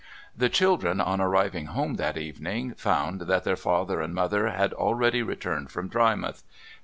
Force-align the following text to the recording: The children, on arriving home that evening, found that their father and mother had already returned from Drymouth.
The 0.35 0.49
children, 0.49 0.99
on 0.99 1.21
arriving 1.21 1.67
home 1.67 1.97
that 1.97 2.17
evening, 2.17 2.73
found 2.73 3.21
that 3.29 3.43
their 3.43 3.55
father 3.55 4.01
and 4.01 4.15
mother 4.15 4.49
had 4.49 4.73
already 4.73 5.21
returned 5.21 5.69
from 5.69 5.89
Drymouth. 5.89 6.41